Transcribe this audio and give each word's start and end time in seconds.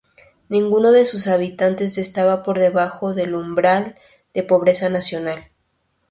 Ninguno 0.49 0.91
de 0.91 1.05
sus 1.05 1.27
habitantes 1.27 1.99
estaba 1.99 2.41
por 2.41 2.57
debajo 2.57 3.13
del 3.13 3.35
umbral 3.35 3.99
de 4.33 4.41
pobreza 4.41 4.89
nacional. 4.89 5.51